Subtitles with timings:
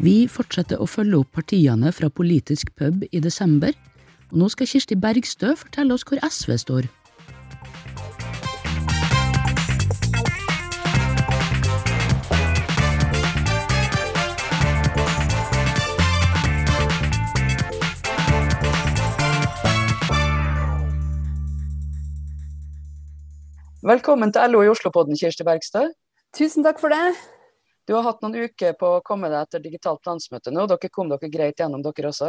[0.00, 3.74] Vi fortsetter å følge opp partiene fra politisk pub i desember,
[4.32, 6.86] og nå skal Kirsti Bergstø fortelle oss hvor SV står.
[23.84, 25.84] Velkommen til LO i Oslo-podden, Kirsti Bergstø.
[26.32, 27.12] Tusen takk for det.
[27.90, 30.62] Du har hatt noen uker på å komme deg etter digitalt landsmøte nå.
[30.70, 32.28] Dere kom dere greit gjennom, dere også?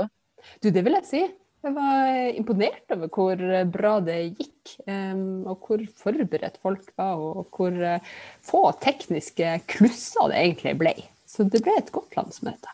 [0.58, 1.20] Du, det vil jeg si.
[1.62, 4.72] Jeg var imponert over hvor bra det gikk.
[4.90, 8.08] Og hvor forberedt folk var, og hvor eh,
[8.42, 10.94] få tekniske klusser det egentlig ble.
[11.30, 12.73] Så det ble et godt landsmøte.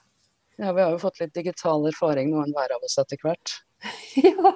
[0.56, 3.58] Ja, vi har jo fått litt digital erfaring noen hver av oss etter hvert.
[4.30, 4.54] ja,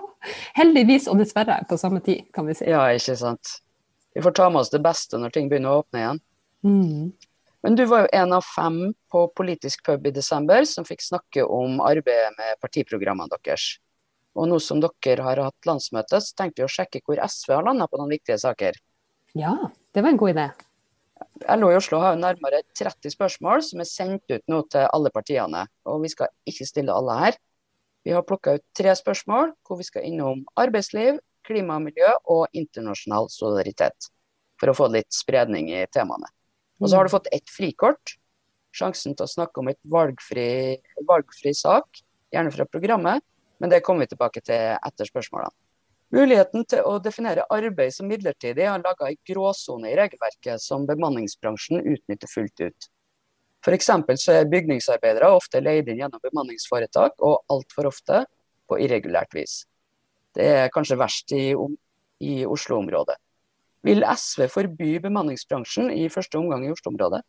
[0.55, 2.69] heldigvis og dessverre på samme tid, kan vi si.
[2.71, 3.57] Ja, ikke sant.
[4.15, 6.23] Vi får ta med oss det beste når ting begynner å åpne igjen.
[6.63, 7.11] Mm.
[7.61, 8.79] Men du var jo en av fem
[9.11, 13.75] på politisk pub i desember som fikk snakke om arbeidet med partiprogrammene deres.
[14.33, 17.67] Og nå som dere har hatt landsmøte, så tenkte vi å sjekke hvor SV har
[17.67, 18.79] landa på noen viktige saker.
[19.37, 19.53] Ja,
[19.93, 20.47] det var en god idé.
[21.57, 25.11] LO i Oslo har jo nærmere 30 spørsmål som er sendt ut nå til alle
[25.13, 25.65] partiene.
[25.85, 27.39] Og vi skal ikke stille alle her.
[28.01, 32.47] Vi har plukka ut tre spørsmål hvor vi skal innom arbeidsliv, klima og miljø og
[32.57, 34.09] internasjonal solidaritet.
[34.61, 36.29] For å få litt spredning i temaene.
[36.81, 38.17] Og så har du fått ett frikort.
[38.73, 42.01] Sjansen til å snakke om et valgfri, valgfri sak,
[42.33, 43.21] gjerne fra programmet.
[43.61, 45.53] Men det kommer vi tilbake til etter spørsmålene.
[46.11, 51.85] Muligheten til å definere arbeid som midlertidig har laga ei gråsone i regelverket som bemanningsbransjen
[51.85, 52.87] utnytter fullt ut.
[53.61, 53.91] F.eks.
[54.19, 58.25] så er bygningsarbeidere ofte leid inn gjennom bemanningsforetak, og altfor ofte
[58.67, 59.61] på irregulært vis.
[60.35, 61.53] Det er kanskje verst i,
[62.25, 63.15] i Oslo-området.
[63.87, 67.23] Vil SV forby bemanningsbransjen i første omgang i Oslo-området?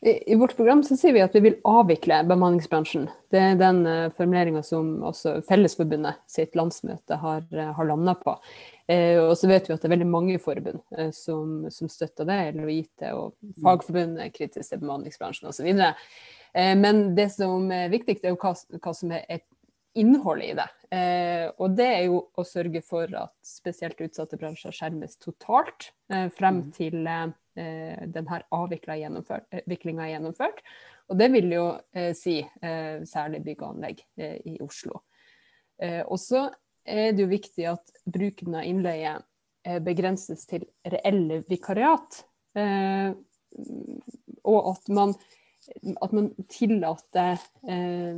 [0.00, 3.08] I, I, vårt program så sier vi at vi vil avvikle bemanningsbransjen.
[3.32, 8.32] Det er den uh, formuleringa som også Fellesforbundet sitt landsmøte har, uh, har landa på.
[8.90, 12.26] Eh, og så vet vi at det er veldig mange forbund eh, som, som, støtter
[12.26, 12.38] det.
[12.56, 15.68] LOIT og Fagforbundet er kritisk til bemanningsbransjen osv.
[15.70, 19.46] Eh, men det som er viktigst, er jo hva, hva som er et
[19.94, 20.68] innholdet i det.
[20.96, 26.28] Eh, og det er jo å sørge for at spesielt utsatte bransjer skjermes totalt eh,
[26.34, 26.72] frem mm.
[26.76, 30.62] til eh, denne avviklinga er gjennomført.
[31.10, 35.02] Og det vil jo eh, si eh, særlig bygg og anlegg eh, i Oslo.
[35.80, 36.42] og så
[36.84, 39.14] er det jo viktig at bruken av innleie
[39.80, 42.18] begrenses til reelle vikariat.
[44.44, 45.14] og at man,
[46.04, 48.16] at man tillater Eh,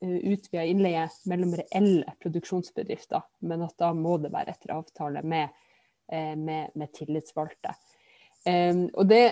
[0.00, 5.52] utvida innleie mellom reelle produksjonsbedrifter, men at da må det være etter avtale med,
[6.12, 7.74] eh, med, med tillitsvalgte.
[8.48, 9.24] Um, og det,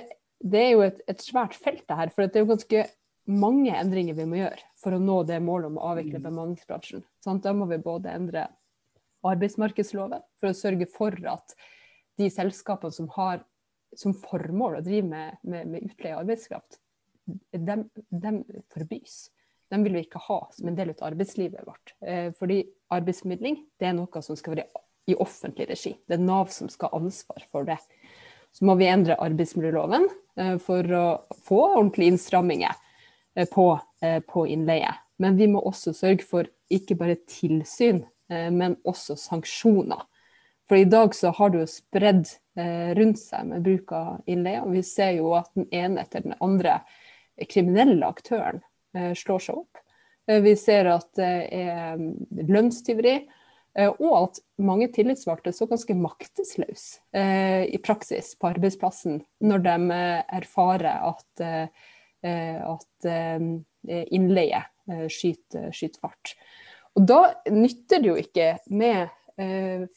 [0.45, 2.85] det, er jo et, et svært felt det her, for det er jo ganske
[3.29, 6.27] mange endringer vi må gjøre for å nå det målet om å avvikle mm.
[6.29, 7.05] bemanningsbransjen.
[7.25, 8.47] Sånn, da må vi både endre
[9.29, 11.57] arbeidsmarkedsloven for å sørge for at
[12.21, 13.41] de selskapene som har
[13.97, 16.77] som formål å drive med, med, med utleie av arbeidskraft,
[17.57, 17.77] de,
[18.13, 18.33] de
[18.73, 19.17] forbys
[19.71, 21.95] den vil vi ikke ha som en del av arbeidslivet vårt.
[22.01, 22.63] Eh, fordi
[22.95, 25.95] arbeidsformidling det er noe som skal være i offentlig regi.
[26.09, 27.79] Det er Nav som skal ha ansvar for det.
[28.53, 30.09] Så må vi endre arbeidsmiljøloven
[30.41, 31.07] eh, for å
[31.45, 32.77] få ordentlige innstramminger
[33.37, 33.71] eh, på,
[34.33, 34.95] på innleie.
[35.19, 40.05] Men vi må også sørge for ikke bare tilsyn, men også sanksjoner.
[40.69, 42.29] For i dag så har det jo spredd
[42.95, 44.61] rundt seg med bruk av innleie.
[44.63, 46.77] Og vi ser jo at den ene etter den andre
[47.51, 48.61] kriminelle aktøren
[49.19, 49.83] slår seg opp.
[50.29, 53.17] Eh, vi ser at det er mm, lønnstyveri,
[53.79, 57.01] eh, og at mange tillitsvalgte så ganske maktesløse
[57.69, 59.77] i praksis på arbeidsplassen når de
[60.39, 61.43] erfarer at,
[62.23, 63.09] at
[63.89, 64.61] innleie
[65.09, 66.35] skyter, skyter fart.
[66.99, 67.21] Og da
[67.53, 69.15] nytter det jo ikke med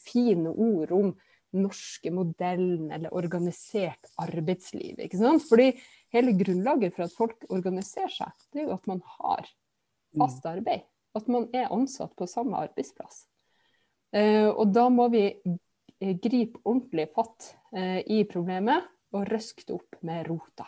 [0.06, 1.12] fine ord om
[1.52, 5.02] norske modellen eller organisert arbeidsliv.
[5.48, 5.72] Fordi
[6.12, 9.48] hele grunnlaget for at folk organiserer seg, det er jo at man har
[10.18, 10.86] fast arbeid.
[11.16, 13.26] At man er ansatt på samme arbeidsplass.
[14.16, 15.26] Eh, og da må vi
[16.22, 20.66] gripe ordentlig fatt eh, i problemet og røske det opp med rota.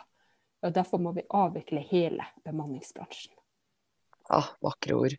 [0.65, 3.33] Og Derfor må vi avvikle hele bemanningsbransjen.
[4.29, 5.17] Ja, vakre ord.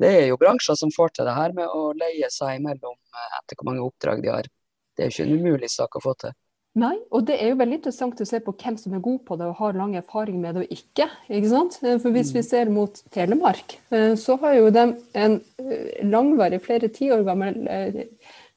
[0.00, 3.34] Det er jo bransjer som får til det her med å leie seg imellom eh,
[3.40, 4.48] etter hvor mange oppdrag de har.
[4.94, 6.34] Det er jo ikke en umulig sak å få til.
[6.74, 9.36] Nei, og det er jo veldig interessant å se på hvem som er god på
[9.38, 11.06] det og har lang erfaring med det og ikke.
[11.30, 11.76] ikke sant?
[11.84, 12.46] Eh, for hvis vi mm.
[12.48, 14.84] ser mot Telemark, eh, så har jo de
[15.22, 17.60] en eh, langvarig, flere tiår gammel,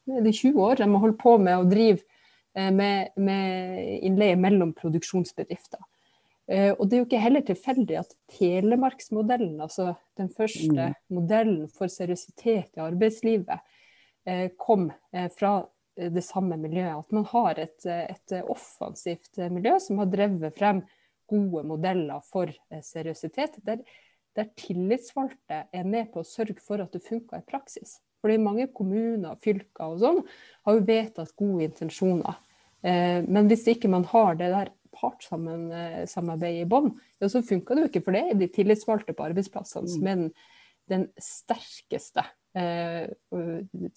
[0.08, 2.02] det 20 år, de har holdt på med å drive
[2.74, 5.84] med, med innleie mellom produksjonsbedrifter.
[6.48, 10.96] Og det er jo ikke heller tilfeldig at telemarksmodellen, altså den første mm.
[11.12, 13.60] modellen for seriøsitet i arbeidslivet,
[14.64, 14.88] kom
[15.36, 15.52] fra
[15.98, 17.02] det samme miljøet.
[17.02, 20.84] At man har et, et, offensivt miljø som har drevet frem
[21.28, 23.58] gode modeller for seriøsitet.
[23.68, 23.82] Der,
[24.38, 27.98] der tillitsvalgte er med på å sørge for at det funker i praksis.
[28.22, 30.22] Fordi mange kommuner fylker og sånn
[30.66, 32.40] har jo vedtatt gode intensjoner.
[32.82, 36.92] Men hvis ikke man har det der partssamarbeidet i bånn,
[37.22, 38.04] ja, så funker det jo ikke.
[38.06, 40.32] For det er de tillitsvalgte på arbeidsplassene som er den,
[40.92, 42.34] den sterkeste eh,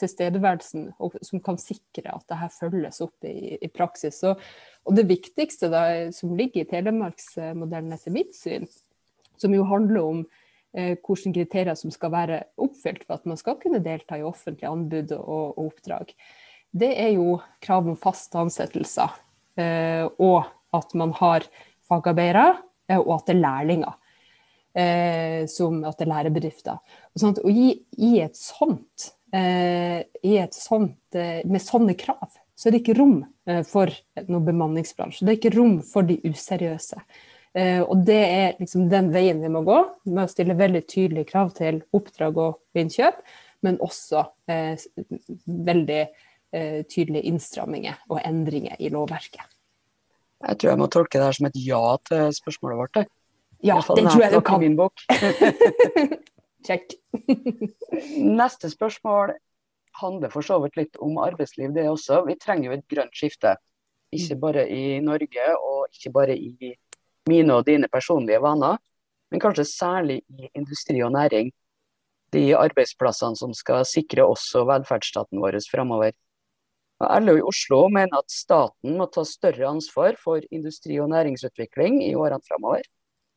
[0.01, 4.21] tilstedeværelsen, og som kan sikre at dette følges opp i, i praksis.
[4.29, 4.43] Og,
[4.85, 5.83] og det viktigste da,
[6.15, 8.69] som ligger i telemarksmodellen etter mitt syn,
[9.41, 10.21] som jo handler om
[10.77, 14.71] eh, hvilke kriterier som skal være oppfylt for at man skal kunne delta i offentlige
[14.71, 16.15] anbud og, og oppdrag,
[16.71, 19.17] det er jo krav om faste ansettelser.
[19.59, 20.45] Eh, og
[20.77, 21.47] at man har
[21.91, 22.61] fagarbeidere,
[22.91, 23.97] eh, og at det er lærlinger.
[24.71, 26.77] Eh, som at det er lærebedrifter.
[27.11, 32.37] Og, sånt, og i, i, et sånt, eh, i et sånt eh, med sånne krav,
[32.55, 33.17] så er det ikke rom
[33.51, 33.91] eh, for
[34.29, 35.27] noen bemanningsbransje.
[35.27, 37.03] Det er ikke rom for de useriøse.
[37.59, 41.33] Eh, og det er liksom den veien vi må gå, med å stille veldig tydelige
[41.33, 43.23] krav til oppdrag og innkjøp,
[43.67, 46.03] men også veldig
[46.89, 49.43] tydelige innstramminger og endringer i lovverket.
[50.41, 53.11] Jeg tror jeg må tolke det her som et ja til spørsmålet vårt.
[53.63, 54.61] Ja, det tror jeg du kan.
[54.63, 55.03] Min bok.
[56.67, 56.93] Check.
[58.17, 59.35] Neste spørsmål
[60.01, 62.23] handler for så vidt litt om arbeidsliv, det også.
[62.29, 63.57] Vi trenger jo et grønt skifte.
[64.15, 64.41] Ikke mm.
[64.43, 66.75] bare i Norge, og ikke bare i
[67.29, 68.81] mine og dine personlige vaner,
[69.31, 71.53] men kanskje særlig i industri og næring.
[72.35, 76.15] De arbeidsplassene som skal sikre også velferdsstaten vår framover.
[77.01, 82.15] LO i Oslo mener at staten må ta større ansvar for industri- og næringsutvikling i
[82.15, 82.85] årene framover,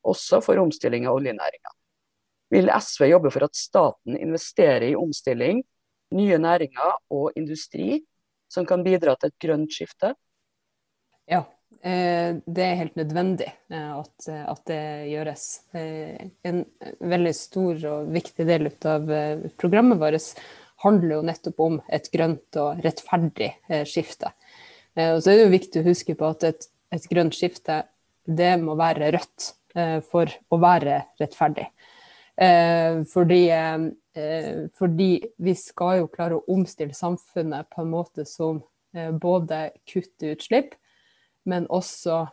[0.03, 1.73] også for omstilling av oljenæringa.
[2.53, 5.63] Vil SV jobbe for at staten investerer i omstilling,
[6.13, 8.03] nye næringer og industri
[8.51, 10.13] som kan bidra til et grønt skifte?
[11.29, 11.41] Ja,
[11.81, 15.47] eh, det er helt nødvendig eh, at, at det gjøres.
[15.73, 16.65] Eh, en
[16.99, 19.09] veldig stor og viktig del av
[19.57, 20.35] programmet vårt
[20.83, 24.33] handler jo nettopp om et grønt og rettferdig eh, skifte.
[24.95, 27.83] Eh, og så er det jo viktig å huske på at et, et grønt skifte
[28.23, 29.62] det må være rødt eh,
[30.09, 31.65] for å være rettferdig.
[33.09, 33.41] Fordi,
[34.77, 39.59] fordi, vi skal jo klare å omstille samfunnet på en måte som både
[39.89, 40.73] kutter utslipp,
[41.49, 42.23] men også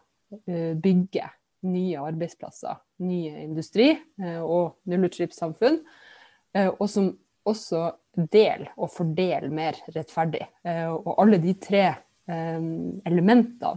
[0.81, 1.33] bygger
[1.69, 3.91] nye arbeidsplasser, nye industri
[4.41, 5.81] og nullutslippssamfunn.
[6.77, 7.13] Og som
[7.49, 7.85] også
[8.31, 10.43] del og fordel mer rettferdig.
[10.67, 12.67] Eh, og alle de tre eh,
[13.09, 13.77] elementene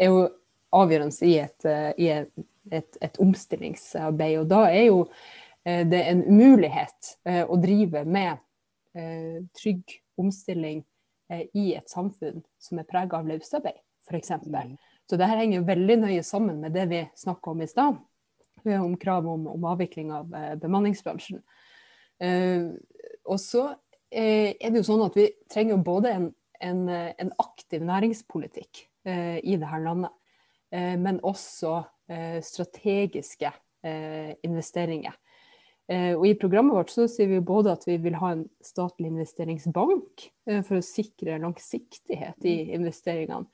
[0.00, 0.24] er jo
[0.72, 2.32] avgjørende i et, eh, i et,
[2.72, 4.38] et, et omstillingsarbeid.
[4.42, 5.04] Og da er jo
[5.62, 7.12] det en umulighet
[7.46, 8.40] å drive med
[9.54, 10.80] trygg omstilling
[11.54, 13.78] i et samfunn som er prega av løsarbeid,
[14.08, 14.32] f.eks.
[14.42, 14.72] Mm.
[15.06, 18.00] Så det her henger veldig nøye sammen med det vi snakka om i stad,
[18.74, 20.34] om krav om, om avvikling av
[20.64, 21.38] bemanningsbransjen.
[23.30, 23.64] Og så
[24.10, 26.28] eh, er det jo sånn at vi trenger både en,
[26.62, 30.12] en, en aktiv næringspolitikk eh, i dette landet,
[30.74, 31.84] eh, men også eh,
[32.44, 33.50] strategiske
[33.86, 35.14] eh, investeringer.
[35.90, 39.10] Eh, og I programmet vårt så sier vi både at vi vil ha en statlig
[39.12, 40.26] investeringsbank
[40.66, 43.48] for å sikre langsiktighet i investeringene.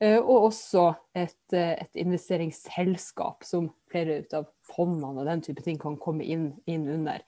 [0.00, 5.98] Og også et, et, investeringsselskap som flere ut av fondene og den type ting kan
[6.00, 7.20] komme inn, inn under.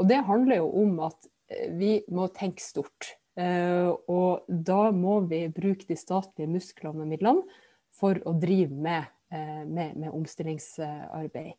[0.00, 3.14] Og det handler jo om at eh, vi må tenke stort.
[3.38, 7.60] Eh, og da må vi bruke de statlige musklene og midlene
[7.94, 11.54] for å drive med, eh, med, med omstillingsarbeid.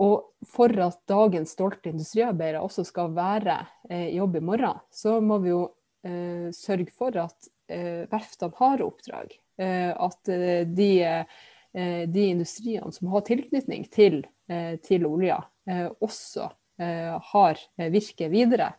[0.00, 3.58] Og for at dagens stolte industriarbeidere også skal være
[3.92, 5.62] i jobb i morgen, så må vi jo
[6.04, 9.32] eh, sørge for at eh, verftene har oppdrag.
[9.56, 10.32] Eh, at
[10.76, 10.90] de,
[11.72, 14.22] de, industriene som har tilknytning til,
[14.84, 15.40] til olja,
[16.04, 18.74] også Eh, har virke videre.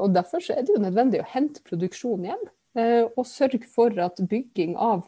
[0.00, 4.20] Og Derfor er det jo nødvendig å hente produksjon igjen, eh, og sørge for at
[4.28, 5.06] bygging av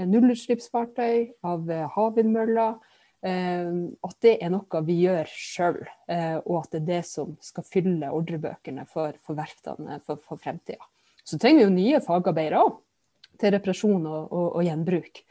[0.00, 2.76] nullutslippsfartøy, av havvindmøller,
[3.24, 5.78] at det er noe vi gjør sjøl,
[6.44, 10.84] og at det er det som skal fylle ordrebøkene for, for verftene for, for fremtida.
[11.24, 12.74] Så trenger vi jo nye fagarbeidere òg,
[13.40, 15.22] til reparasjon og, og, og, gjenbruk.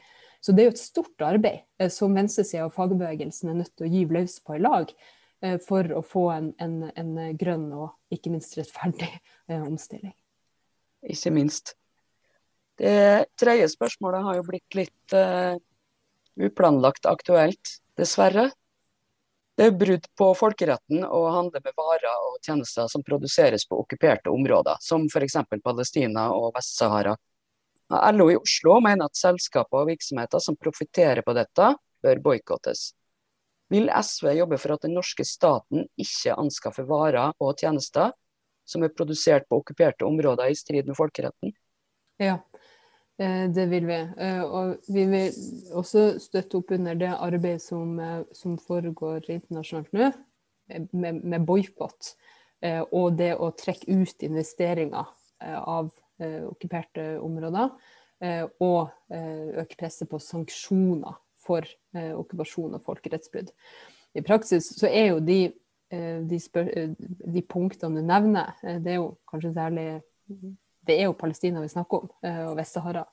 [0.42, 3.92] Så det er jo et stort arbeid som venstresida og fagbevegelsen er nødt til å
[3.94, 4.90] gi løs på i lag.
[5.44, 10.14] Eh, for å få en, en, en, grønn og ikke minst rettferdig eh, omstilling.
[11.04, 11.74] Ikke minst.
[12.78, 15.54] Det tredje spørsmålet har jo blitt litt uh,
[16.40, 18.48] uplanlagt aktuelt, dessverre.
[19.54, 24.32] Det er brudd på folkeretten å handle med varer og tjenester som produseres på okkuperte
[24.34, 25.38] områder, som f.eks.
[25.62, 27.14] Palestina og Vest-Sahara.
[28.16, 31.70] LO i Oslo mener at selskaper og virksomheter som profitterer på dette,
[32.02, 32.88] bør boikottes.
[33.70, 38.10] Vil SV jobbe for at den norske staten ikke anskaffer varer og tjenester
[38.66, 41.54] som er produsert på okkuperte områder i strid med folkeretten?
[42.20, 42.40] Ja,
[43.16, 43.98] det vil vi.
[44.18, 45.34] Eh, og vi vil
[45.76, 50.12] også støtte opp under det arbeidet som, eh, som foregår internasjonalt nå,
[50.92, 52.14] med, med boikott.
[52.64, 55.10] Og det å trekke ut investeringer
[55.44, 55.90] av
[56.48, 57.74] okkuperte områder.
[58.64, 63.50] Og øke presset på sanksjoner for okkupasjon og folkerettsbrudd.
[64.16, 65.38] I praksis så er jo de,
[65.92, 66.40] de,
[67.36, 69.86] de punktene du nevner, det er jo kanskje særlig
[70.86, 73.04] det er jo Palestina vi snakker om, eh, og Vest-Sahara.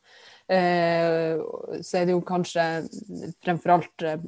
[0.48, 1.42] Eh,
[1.82, 2.66] så er det jo kanskje
[3.44, 4.25] fremfor alt eh,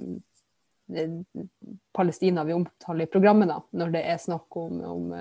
[1.96, 5.12] Palestina vi omtaler i programmet, da, når det er snakk om, om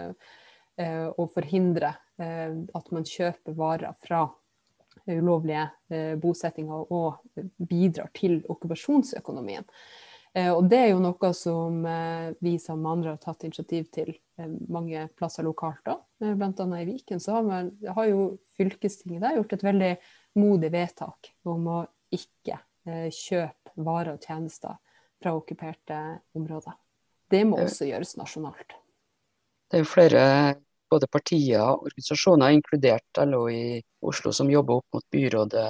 [0.83, 4.25] å forhindre at man kjøper varer fra
[5.07, 7.21] ulovlige bosettinger og
[7.61, 9.69] bidrar til okkupasjonsøkonomien.
[10.35, 14.15] Eh, og det er jo noe som eh, vi som andre har tatt initiativ til
[14.15, 15.83] eh, mange plasser lokalt.
[15.85, 15.99] da.
[16.23, 16.67] Bl.a.
[16.81, 19.93] i Viken så har, man, har jo fylkestinget der gjort et veldig
[20.41, 21.81] modig vedtak om å
[22.13, 24.75] ikke kjøpe varer og tjenester
[25.23, 25.99] fra okkuperte
[26.35, 26.75] områder.
[27.31, 28.75] Det må også gjøres nasjonalt.
[29.71, 30.25] Det er jo flere
[30.91, 35.69] både partier og organisasjoner, inkludert LO i Oslo, som jobber opp mot byrådet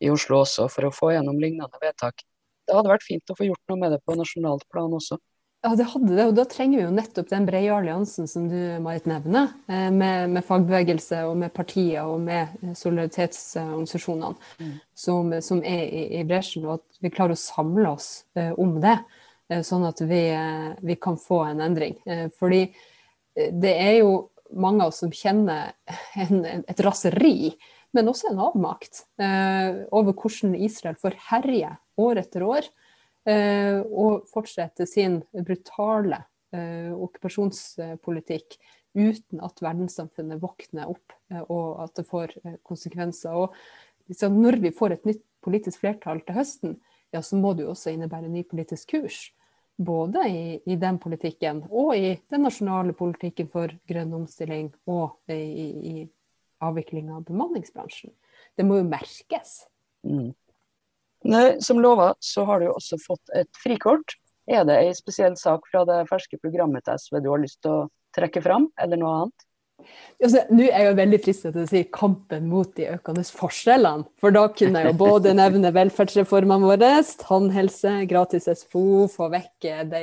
[0.00, 2.24] i Oslo også for å få gjennom lignende vedtak
[2.70, 5.18] det hadde vært fint å få gjort noe med det på nasjonalt plan også.
[5.60, 8.56] Ja, det hadde det, og da trenger vi jo nettopp den brede alliansen som du
[8.80, 14.70] Marit nevner, eh, med, med fagbevegelse og med partier og med solidaritetsorganisasjonene mm.
[14.96, 18.08] som, som, er i, i, bresjen, og at vi klarer å samle oss
[18.40, 18.96] uh, om det.
[19.52, 20.22] Uh, sånn at vi,
[20.80, 21.98] vi, kan få en endring.
[22.38, 22.62] fordi
[23.36, 25.74] det er jo mange av oss som kjenner
[26.24, 27.52] en, et raseri
[27.96, 32.66] men også en avmakt eh, over hvordan Israel får herje år etter år
[33.28, 36.22] eh, og fortsette sin brutale
[36.54, 38.58] eh, okkupasjonspolitikk
[38.94, 43.36] uten at verdenssamfunnet våkner opp eh, og at det får eh, konsekvenser.
[43.36, 46.78] Og liksom, når vi får et nytt politisk flertall til høsten,
[47.14, 49.28] ja, så må det jo også innebære en ny politisk kurs.
[49.80, 55.40] Både i, i, den politikken og i den nasjonale politikken for grønn omstilling og i,
[55.40, 55.94] i
[56.60, 58.12] avvikling av bemanningsbransjen.
[58.56, 59.62] Det må jo merkes.
[60.04, 60.34] Mm.
[61.60, 64.16] Som lova så har du også fått et frikort.
[64.50, 67.76] Er det en spesiell sak fra det ferske programmet til SV du har lyst til
[67.76, 69.46] å trekke fram, eller noe annet?
[70.20, 74.08] Altså, Nå er jeg jo veldig fristet til å si kampen mot de økende forskjellene.
[74.20, 76.90] For da kunne jeg jo både nevne velferdsreformene våre,
[77.22, 80.02] tannhelse, gratis SFO, få vekk det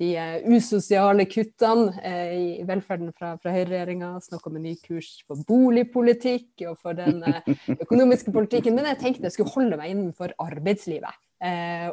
[0.00, 4.10] de eh, usosiale kuttene eh, i velferden fra, fra høyreregjeringa.
[4.24, 8.74] Snakke om en ny kurs for boligpolitikk og for den eh, økonomiske politikken.
[8.74, 11.22] Men jeg tenkte jeg skulle holde meg innenfor arbeidslivet.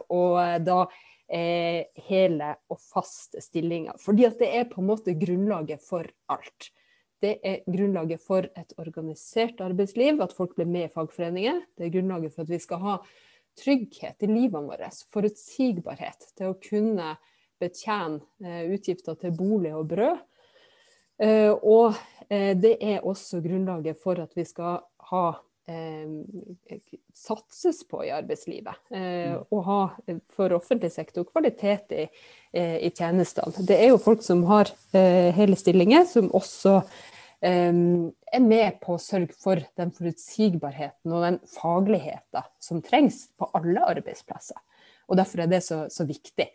[0.09, 0.85] og da
[1.31, 3.95] hele og faste stillinger.
[3.99, 6.67] Fordi at det er på en måte grunnlaget for alt.
[7.23, 11.61] Det er grunnlaget for et organisert arbeidsliv, at folk blir med i fagforeninger.
[11.77, 12.97] Det er grunnlaget for at vi skal ha
[13.61, 17.13] trygghet i livene våre, forutsigbarhet til å kunne
[17.61, 20.19] betjene eh, utgifter til bolig og brød.
[21.21, 21.93] Eh, og
[22.29, 25.25] eh, det er også grunnlaget for at vi skal ha
[27.15, 28.75] satses på i arbeidslivet.
[28.91, 29.43] Mm.
[29.53, 29.77] Og ha
[30.33, 32.07] for offentlig sektor kvalitet i,
[32.57, 33.63] i tjenestene.
[33.69, 36.73] Det er jo folk som har hele stillinger, som også
[37.39, 43.85] er med på å sørge for den forutsigbarheten og den fagligheten som trengs på alle
[43.93, 44.59] arbeidsplasser.
[45.07, 46.49] Og Derfor er det så, så viktig.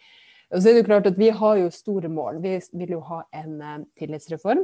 [0.55, 2.41] Og så er det klart at Vi har jo store mål.
[2.43, 4.63] Vi vil jo ha en uh, tillitsreform.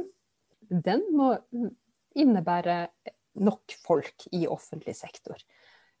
[0.69, 1.33] Den må
[2.15, 2.87] innebære
[3.43, 5.39] nok folk i offentlig sektor.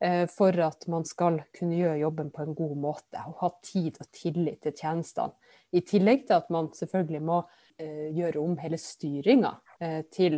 [0.03, 3.99] Uh, for at man skal kunne gjøre jobben på en god måte og ha tid
[3.99, 5.35] og tillit til tjenestene.
[5.73, 9.57] I tillegg til at man selvfølgelig må uh, gjøre om hele styringa
[10.13, 10.37] til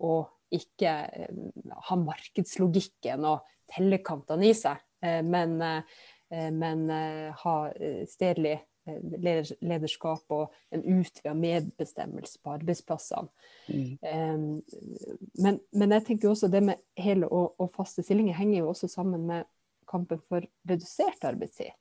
[0.00, 0.22] å
[0.54, 0.92] ikke
[1.90, 4.78] ha markedslogikken og tellekantene i seg,
[5.28, 5.58] men,
[6.56, 6.84] men
[7.42, 7.56] ha
[8.08, 8.77] stedlig Eh,
[9.18, 13.28] lederskap og en utvida medbestemmelse på arbeidsplassene.
[13.68, 14.62] Mm.
[15.38, 18.90] Men, men, jeg tenker også det med hele og, og, faste stillinger henger jo også
[18.92, 19.48] sammen med
[19.88, 21.72] kampen for redusert arbeidstid.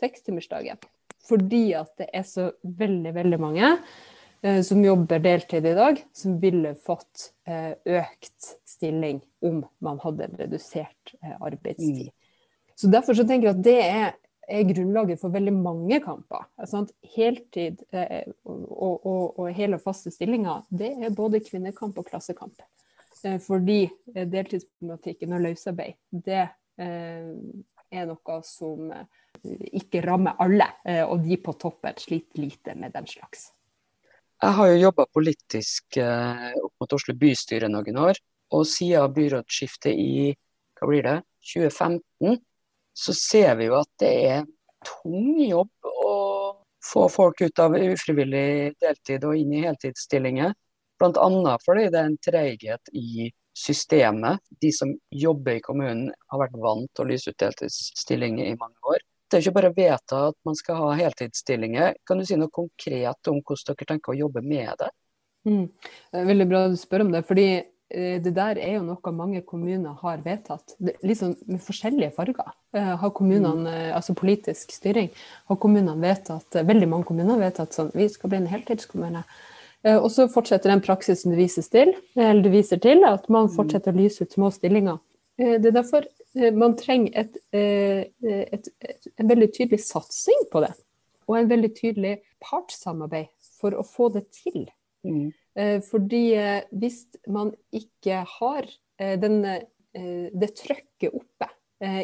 [0.00, 0.78] Sekstimersdagen.
[1.26, 6.36] Fordi at det er så veldig, veldig mange uh, som jobber deltid i dag, som
[6.42, 12.12] ville fått uh, økt stilling om man hadde redusert uh, arbeidstid.
[12.12, 12.14] Mm.
[12.76, 14.14] Så Derfor så tenker jeg at det er,
[14.48, 16.46] er grunnlaget for veldig mange kamper.
[16.68, 16.92] Sant?
[17.16, 22.62] heltid eh, og, og, og, hele og faste stillinger, det er både kvinnekamp og klassekamp.
[23.24, 23.82] Eh, fordi
[24.14, 26.44] eh, deltidsproblematikken og løsarbeid, det
[26.78, 27.32] eh,
[27.90, 29.04] er noe som eh,
[29.80, 33.50] ikke rammer alle, eh, og de på toppen sliter lite med den slags.
[34.42, 38.18] Jeg har jo jobba politisk opp mot Oslo bystyre noen år.
[38.52, 40.34] Og siden byrådsskiftet i
[40.76, 42.36] hva blir det, 2015,
[42.96, 44.44] så ser vi jo at det er
[44.86, 46.12] tung jobb å
[46.86, 50.54] få folk ut av ufrivillig deltid og inn i heltidsstillinger.
[50.96, 51.56] Bl.a.
[51.64, 54.40] fordi det er en treighet i systemet.
[54.62, 58.94] De som jobber i kommunen har vært vant til å lyse ut deltidsstillinger i mange
[58.94, 59.04] år.
[59.26, 61.96] Det er ikke bare å vedta at man skal ha heltidsstillinger.
[62.06, 64.92] Kan du si noe konkret om hvordan dere tenker å jobbe med det?
[65.46, 65.64] Mm.
[66.32, 67.26] Veldig bra du spør om det.
[67.28, 72.14] fordi Eh, det der er jo noe mange kommuner har vedtatt, litt sånn med forskjellige
[72.16, 72.48] farger.
[72.74, 73.68] Eh, har kommunene, mm.
[73.70, 75.12] eh, altså politisk styring,
[75.46, 79.22] har kommunene vedtatt, veldig mange kommuner har vedtatt sånn vi skal bli en heltidskommune.
[79.86, 83.52] Og så fortsetter den praksisen du, til, eller du viser til, at man mm.
[83.54, 84.96] fortsetter å lyse ut små stillinger.
[85.38, 86.08] Det er derfor
[86.56, 90.72] man trenger et, et, et, en veldig tydelig satsing på det.
[91.30, 94.64] Og en veldig tydelig partssamarbeid for å få det til.
[95.06, 95.30] Mm.
[95.56, 98.68] Eh, fordi eh, hvis man ikke har
[99.00, 99.62] eh, denne,
[99.96, 101.46] det trøkket oppe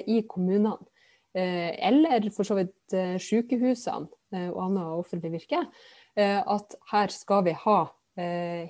[0.08, 0.78] i kommunene,
[1.36, 5.60] eller for så vidt sykehusene og annet offentlig virke,
[6.16, 7.76] at her skal vi ha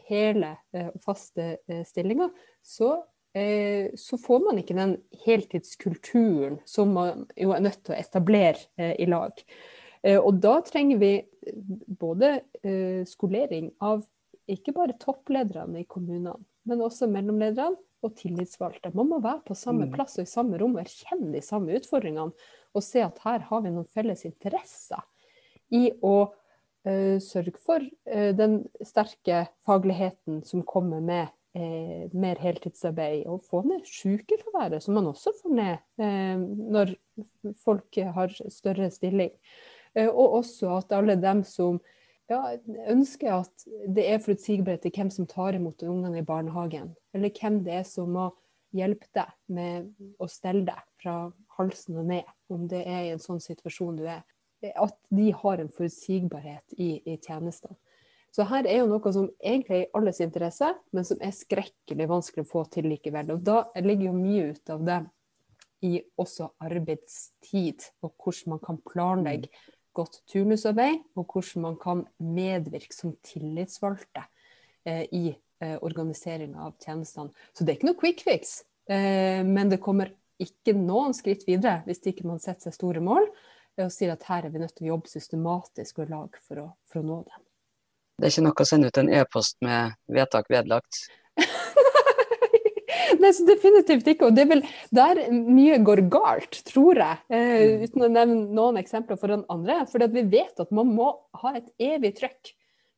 [0.09, 1.47] hele og faste
[1.87, 2.33] stillinger,
[2.67, 2.97] så,
[3.95, 9.07] så, får man ikke den heltidskulturen som man jo er nødt til å etablere i
[9.07, 9.39] lag.
[10.19, 11.13] Og da trenger vi
[11.87, 12.41] både
[13.07, 14.03] skolering av
[14.53, 16.37] ikke bare topplederne i kommunene,
[16.69, 18.93] men også mellomlederne og tillitsvalgte.
[18.97, 19.93] Man må være på samme mm.
[19.95, 22.35] plass og i samme rom og erkjenne de samme utfordringene.
[22.73, 25.03] Og se at her har vi noen felles interesser
[25.73, 33.27] i å uh, sørge for uh, den sterke fagligheten som kommer med uh, mer heltidsarbeid,
[33.31, 36.97] og få ned sykefraværet, som man også får ned når
[37.63, 39.31] folk har større stilling.
[39.95, 41.77] og også at alle dem som
[42.33, 42.41] ja,
[42.93, 46.93] ønsker at det er forutsigbarhet til hvem som tar imot ungene i barnehagen.
[47.15, 48.31] Eller hvem det er som må
[48.73, 49.93] hjelpe deg med
[50.23, 51.17] å stelle deg fra
[51.59, 54.23] halsen og ned, om det er i en sånn situasjon du er.
[54.79, 57.77] At de har en forutsigbarhet i, i tjenestene.
[58.33, 62.07] Så her er jo noe som egentlig er i alles interesse, men som er skrekkelig
[62.09, 63.35] vanskelig å få til likevel.
[63.35, 65.03] Og da ligger jo mye ut av det
[65.85, 69.51] i også arbeidstid, og hvordan man kan planlegge
[69.97, 74.25] godt turnusarbeid, og hvordan man kan medvirke som tillitsvalgte
[74.89, 77.33] eh, i eh, organisering av tjenestene.
[77.53, 81.83] Så det er ikke noe quick fix, eh, men det kommer ikke noen skritt videre
[81.87, 83.29] hvis ikke man setter seg store mål
[83.81, 86.67] og sier at her er vi nødt til å jobbe systematisk og lag for å,
[86.91, 87.45] for å nå dem.
[88.19, 91.07] Det er ikke nok å sende ut en e-post med vedtak vedlagt?
[93.21, 94.29] Nei, så definitivt ikke.
[94.29, 97.21] Og det er vel der mye går galt, tror jeg.
[97.33, 97.85] Eh, mm.
[97.87, 99.83] uten å nevne noen eksempler foran andre.
[99.91, 102.53] For vi vet at man må ha et evig trøkk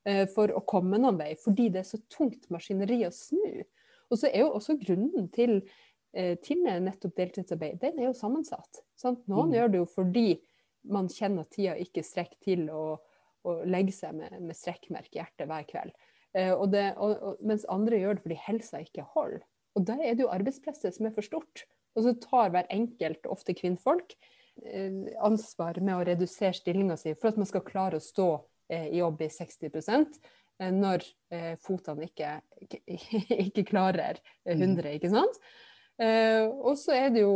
[0.08, 3.64] eh, for å komme noen vei, fordi det er så tungt maskineri å snu.
[4.12, 5.60] Og så er jo også grunnen til,
[6.14, 8.84] eh, til nettopp deltidsarbeid, den er jo sammensatt.
[9.00, 9.24] Sant?
[9.30, 9.56] Noen mm.
[9.58, 10.28] gjør det jo fordi
[10.92, 12.98] man kjenner at tida ikke strekker til å,
[13.48, 15.96] å legge seg med, med strekkmerk i hjertet hver kveld.
[16.34, 19.44] Eh, og det, og, og, mens andre gjør det fordi helsa ikke holder.
[19.74, 21.64] Og da er det jo arbeidspresset som er for stort.
[21.94, 24.14] Og så tar hver enkelt, ofte kvinnfolk,
[24.62, 28.28] eh, ansvar med å redusere stillinga si for at man skal klare å stå
[28.70, 31.06] eh, i jobb i 60 eh, når
[31.62, 32.36] fotene ikke,
[33.48, 34.90] ikke klarer 100, mm.
[34.98, 35.40] ikke sant.
[35.98, 37.34] Og så er det jo,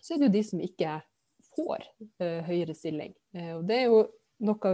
[0.00, 0.92] så er det jo de som ikke
[1.50, 1.84] får
[2.46, 3.12] høyere stilling.
[3.56, 3.98] Og det er jo
[4.48, 4.72] noe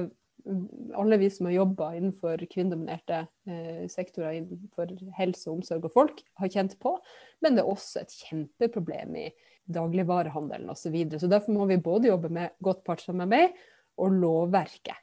[0.95, 6.53] alle vi som har jobba innenfor kvinnedominerte eh, sektorer innenfor helse, omsorg og folk, har
[6.53, 6.97] kjent på.
[7.45, 9.27] Men det er også et kjempeproblem i
[9.67, 10.87] dagligvarehandelen osv.
[10.87, 11.21] Så, videre.
[11.21, 13.59] så derfor må vi både jobbe med godt partssamarbeid
[14.03, 15.03] og lovverket.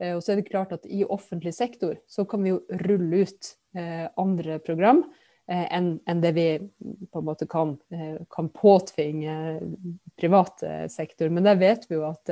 [0.00, 3.24] Eh, og så er det klart at i offentlig sektor så kan vi jo rulle
[3.24, 5.04] ut eh, andre program
[5.50, 6.48] eh, enn en det vi
[7.10, 9.58] på en måte kan, eh, kan påtvinge
[10.20, 11.30] privat sektor.
[11.34, 12.30] Men der vet vi jo at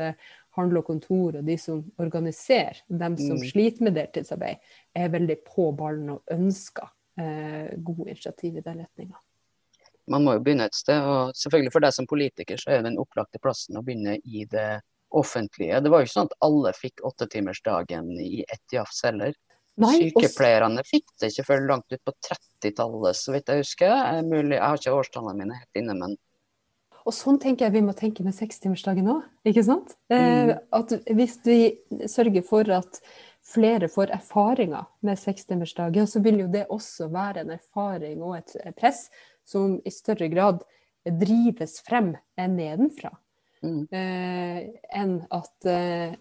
[0.58, 3.44] handel og kontor og de som organiserer dem som mm.
[3.52, 6.88] sliter med deltidsarbeid, er veldig på ballen og ønsker
[7.20, 9.20] eh, gode initiativ i den retninga.
[10.10, 12.98] Man må jo begynne et sted, og selvfølgelig for deg som politiker så er den
[13.00, 15.78] opplagte plassen å begynne i det offentlige.
[15.84, 19.36] Det var jo ikke sånn at alle fikk åttetimersdagen i ett jafs heller.
[19.80, 23.94] Nei, Sykepleierne fikk det ikke før langt ut på 30-tallet, så vidt jeg husker.
[24.26, 26.16] Mulig, jeg har ikke årstallene mine helt inne, men
[27.06, 29.96] Og sånn tenker jeg vi må tenke med sekstimersdagen òg, ikke sant?
[30.12, 30.18] Mm.
[30.18, 31.58] Eh, at hvis vi
[32.10, 33.00] sørger for at
[33.52, 38.54] flere får erfaringer med sekstimersdagen, så vil jo det også være en erfaring og et
[38.78, 39.08] press
[39.44, 40.62] som i større grad
[41.04, 43.10] drives frem nedenfra.
[43.62, 43.86] Mm.
[43.90, 44.62] Eh,
[44.98, 46.14] enn, at, eh,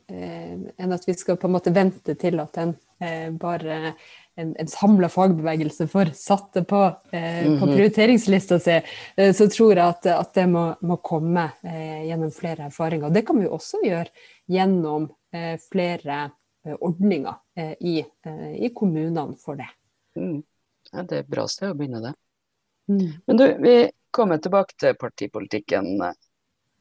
[0.78, 3.96] enn at vi skal på en måte vente til at en eh, bare
[4.40, 7.74] en, en samla fagbevegelse for, satt det på, eh, på Mhm.
[7.76, 8.78] prioriteringslista si,
[9.18, 13.08] eh, så tror jeg at, at det må, må komme eh, gjennom flere erfaringer.
[13.10, 14.08] Og det kan vi jo også gjøre
[14.50, 16.32] gjennom eh, flere
[16.66, 17.98] eh, ordninger eh, i,
[18.66, 19.68] i kommunene for det.
[20.18, 20.44] Mm.
[20.94, 22.16] Ja, det er et bra sted å begynne det.
[22.92, 23.76] Men du, vi
[24.12, 26.02] kommer tilbake til partipolitikken,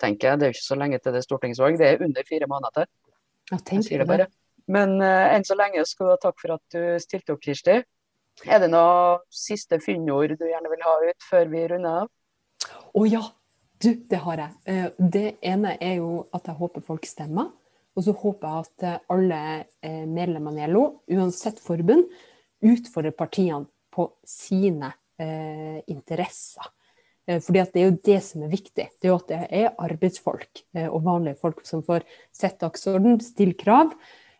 [0.00, 0.38] tenker jeg.
[0.40, 1.76] Det er jo ikke så lenge til det er stortingsvalg.
[1.78, 2.88] Det er under fire måneder til.
[3.52, 4.26] Ja, Jeg sier det bare.
[4.26, 4.39] bare.
[4.70, 7.80] Men eh, enn så lenge skal du ha takk for at du stilte opp, Kirsti.
[8.48, 12.10] Er det noe siste fyndord du gjerne vil ha ut før vi runder av?
[12.96, 13.22] Å ja,
[13.80, 14.54] du, det har jeg.
[14.70, 17.50] Eh, Det ene er jo at jeg håper folk stemmer.
[17.98, 19.40] Og så håper jeg at eh, alle
[19.82, 22.06] eh, medlemmene i LO, uansett forbund,
[22.60, 24.94] utfordrer partiene på sine
[25.90, 26.64] interesser.
[27.28, 28.86] Fordi at det er jo det som er viktig.
[28.96, 33.52] Det er jo at det er arbeidsfolk og vanlige folk som får sette dagsorden, stille
[33.60, 33.92] krav,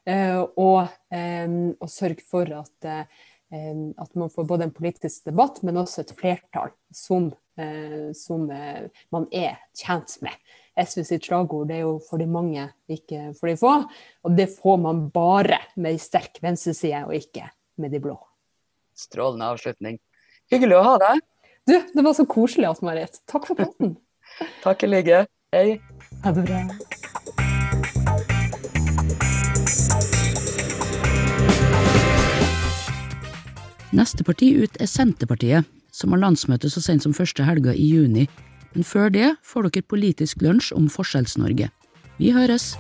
[0.09, 3.05] og, eh, og sørge for at, eh,
[3.99, 8.89] at man får både en politisk debatt, men også et flertall som, eh, som eh,
[9.13, 10.35] man er tjent med.
[10.81, 13.89] SV sitt slagord det er jo 'for de mange, ikke for de få'.
[14.25, 18.19] Og det får man bare med ei sterk venstreside, og ikke med de blå.
[18.95, 19.99] Strålende avslutning.
[20.51, 21.21] Hyggelig å ha deg.
[21.67, 23.21] Du, det var så koselig, Marit.
[23.27, 23.97] Takk for praten.
[24.65, 25.27] Takk i like.
[25.53, 25.81] Hei.
[26.25, 26.90] Ha det bra.
[33.91, 38.29] Neste parti ut er Senterpartiet, som har landsmøte så sent som første helga i juni.
[38.71, 41.73] Men før det får dere politisk lunsj om Forskjells-Norge.
[42.23, 42.77] Vi høres!